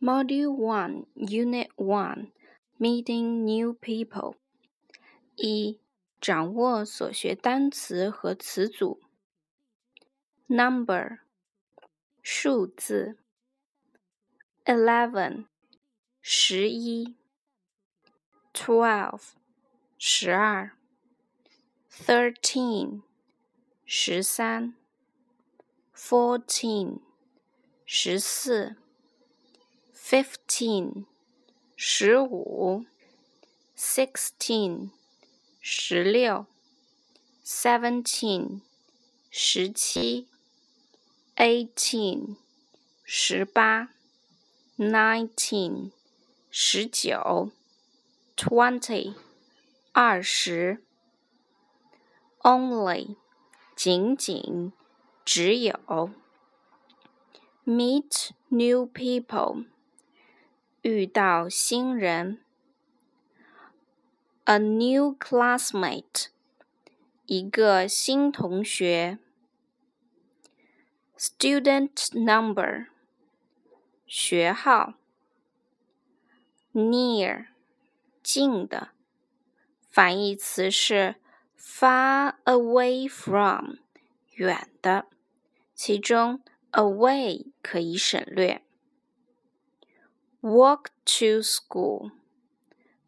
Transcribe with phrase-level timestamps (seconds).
[0.00, 2.32] Module One, Unit One,
[2.78, 4.36] Meeting New People。
[5.36, 5.80] 一、
[6.20, 9.02] 掌握所学单词和词组。
[10.46, 11.18] Number，
[12.22, 13.18] 数字。
[14.64, 15.46] Eleven，
[16.20, 17.16] 十一。
[18.52, 19.22] Twelve，
[19.98, 20.76] 十二。
[21.90, 23.02] Thirteen，
[23.84, 24.74] 十三。
[25.94, 27.00] Fourteen，
[27.84, 28.76] 十四。
[30.00, 31.04] fifteen
[31.74, 32.84] 十五，
[33.76, 34.90] sixteen
[35.60, 36.46] 十六，
[37.44, 38.60] seventeen
[39.30, 40.28] 十七，
[41.36, 42.36] eighteen
[43.04, 43.90] 十八，
[44.78, 45.90] nineteen
[46.50, 47.50] 十九，
[48.36, 49.14] twenty
[49.92, 50.82] 二十，
[52.42, 53.16] only
[53.74, 54.72] 仅仅
[55.24, 56.10] 只有，
[57.64, 59.66] meet new people。
[60.81, 62.39] 遇到新人
[64.45, 66.29] ，a new classmate，
[67.27, 69.19] 一个新同学
[71.15, 72.87] ，student number，
[74.07, 74.95] 学号
[76.73, 77.45] ，near，
[78.23, 78.89] 近的，
[79.91, 81.17] 反义词是
[81.55, 83.75] far away from，
[84.31, 85.05] 远的，
[85.75, 88.63] 其中 away 可以省略。
[90.40, 92.12] Walk to school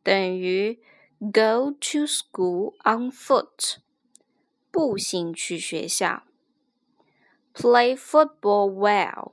[0.03, 0.81] 等于
[1.21, 3.77] go to school on foot，
[4.71, 6.25] 步行去学校。
[7.55, 9.33] Play football well，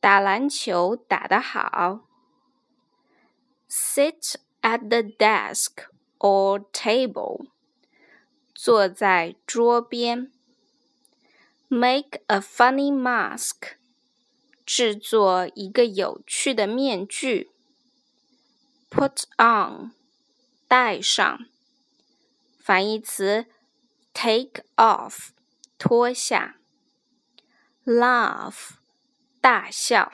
[0.00, 2.08] 打篮球打得好。
[3.68, 5.86] Sit at the desk
[6.18, 7.46] or table，
[8.54, 10.32] 坐在桌边。
[11.68, 13.76] Make a funny mask。
[14.67, 17.49] 制作一个有趣的面具。
[18.91, 19.93] Put on，
[20.67, 21.45] 戴上。
[22.59, 23.45] 反义词
[24.13, 25.29] ，take off，
[25.77, 26.57] 脱下。
[27.85, 28.71] Laugh，
[29.39, 30.11] 大笑。